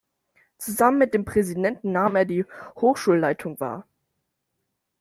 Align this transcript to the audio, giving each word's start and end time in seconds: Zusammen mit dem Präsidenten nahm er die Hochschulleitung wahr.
Zusammen 0.57 0.97
mit 0.97 1.13
dem 1.13 1.25
Präsidenten 1.25 1.91
nahm 1.91 2.15
er 2.15 2.25
die 2.25 2.43
Hochschulleitung 2.75 3.59
wahr. 3.59 3.85